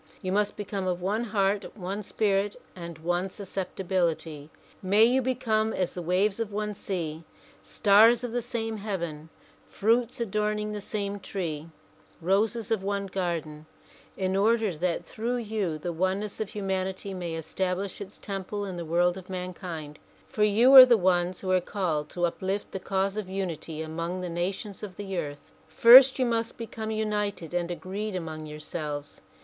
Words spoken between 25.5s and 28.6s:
First, you must become united and agreed among